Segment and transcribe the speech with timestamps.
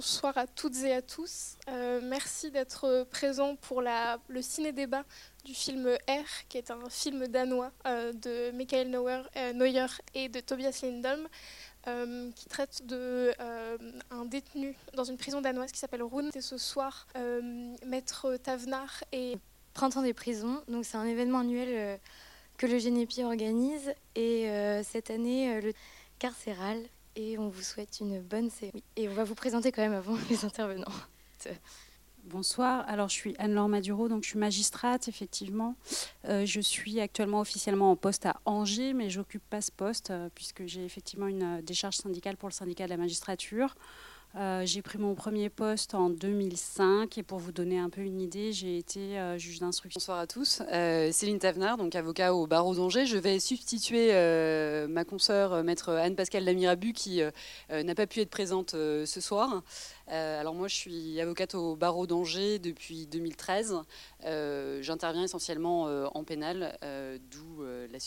[0.00, 1.58] bonsoir à toutes et à tous.
[1.68, 5.04] Euh, merci d'être présents pour le ciné-débat
[5.44, 10.40] du film R, qui est un film danois euh, de Michael Neuer, euh, et de
[10.40, 11.28] Tobias Lindholm,
[12.34, 13.34] qui traite de
[14.10, 16.30] un détenu dans une prison danoise qui s'appelle Rune.
[16.34, 17.06] Et ce soir,
[17.84, 19.36] Maître Tavenar et
[19.74, 20.62] Printemps des prisons.
[20.68, 22.00] Donc c'est un événement annuel
[22.56, 24.48] que le Génépi organise et
[24.82, 25.74] cette année le
[26.18, 26.78] carcéral
[27.16, 28.82] et on vous souhaite une bonne série.
[28.96, 30.92] Et on va vous présenter quand même avant les intervenants.
[32.24, 35.74] Bonsoir, alors je suis Anne-Laure Maduro, donc je suis magistrate effectivement.
[36.26, 40.28] Euh, je suis actuellement officiellement en poste à Angers, mais j'occupe pas ce poste euh,
[40.34, 43.74] puisque j'ai effectivement une euh, décharge syndicale pour le syndicat de la magistrature.
[44.36, 48.20] Euh, j'ai pris mon premier poste en 2005 et pour vous donner un peu une
[48.20, 49.98] idée, j'ai été euh, juge d'instruction.
[49.98, 50.62] Bonsoir à tous.
[50.72, 53.06] Euh, Céline Tavenard, donc avocat au barreau d'Angers.
[53.06, 54.10] Je vais substituer
[54.88, 57.22] ma consoeur, maître Anne-Pascale Lamirabu, qui
[57.70, 59.62] n'a pas pu être présente ce soir.
[60.06, 63.76] alors moi, je suis avocate au barreau d'Angers depuis 2013.
[64.80, 66.76] J'interviens essentiellement en pénal,
[67.30, 67.98] d'où la